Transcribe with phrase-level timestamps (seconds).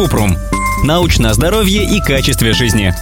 [0.00, 0.34] Купрум.
[0.82, 2.94] Научное здоровье и качестве жизни.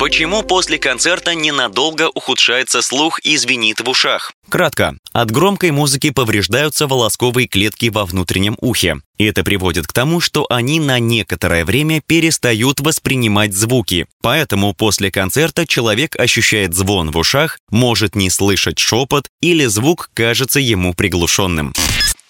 [0.00, 4.32] Почему после концерта ненадолго ухудшается слух и звенит в ушах?
[4.48, 4.96] Кратко.
[5.12, 8.96] От громкой музыки повреждаются волосковые клетки во внутреннем ухе.
[9.16, 14.06] Это приводит к тому, что они на некоторое время перестают воспринимать звуки.
[14.22, 20.58] Поэтому после концерта человек ощущает звон в ушах, может не слышать шепот или звук кажется
[20.58, 21.72] ему приглушенным.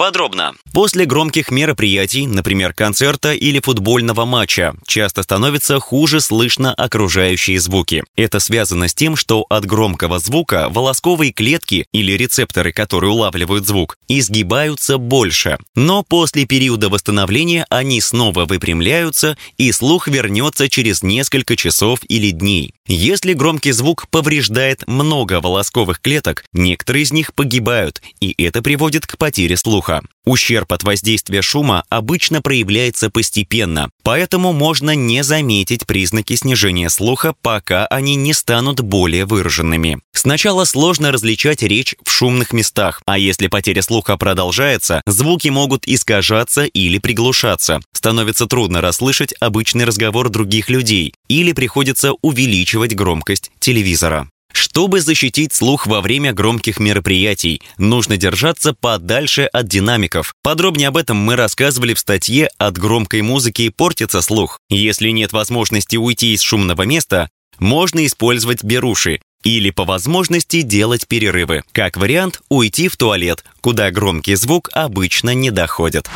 [0.01, 0.55] Подробно.
[0.73, 8.03] После громких мероприятий, например, концерта или футбольного матча, часто становится хуже слышно окружающие звуки.
[8.17, 13.99] Это связано с тем, что от громкого звука волосковые клетки или рецепторы, которые улавливают звук,
[14.09, 15.59] изгибаются больше.
[15.75, 22.73] Но после периода восстановления они снова выпрямляются, и слух вернется через несколько часов или дней.
[22.87, 29.19] Если громкий звук повреждает много волосковых клеток, некоторые из них погибают, и это приводит к
[29.19, 29.90] потере слуха.
[30.25, 37.87] Ущерб от воздействия шума обычно проявляется постепенно, поэтому можно не заметить признаки снижения слуха, пока
[37.87, 39.99] они не станут более выраженными.
[40.13, 46.65] Сначала сложно различать речь в шумных местах, а если потеря слуха продолжается, звуки могут искажаться
[46.65, 47.81] или приглушаться.
[47.93, 54.29] Становится трудно расслышать обычный разговор других людей или приходится увеличивать громкость телевизора.
[54.53, 60.35] Чтобы защитить слух во время громких мероприятий, нужно держаться подальше от динамиков.
[60.43, 64.59] Подробнее об этом мы рассказывали в статье «От громкой музыки портится слух».
[64.69, 67.29] Если нет возможности уйти из шумного места,
[67.59, 71.63] можно использовать беруши или по возможности делать перерывы.
[71.73, 76.09] Как вариант, уйти в туалет, куда громкий звук обычно не доходит.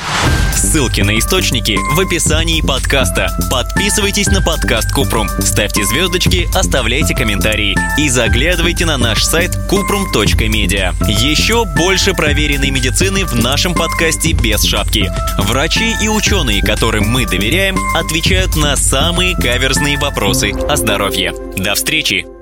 [0.56, 3.36] Ссылки на источники в описании подкаста.
[3.50, 10.94] Подписывайтесь на подкаст Купрум, ставьте звездочки, оставляйте комментарии и заглядывайте на наш сайт kuprum.media.
[11.08, 15.10] Еще больше проверенной медицины в нашем подкасте без шапки.
[15.38, 21.34] Врачи и ученые, которым мы доверяем, отвечают на самые каверзные вопросы о здоровье.
[21.56, 22.33] До встречи!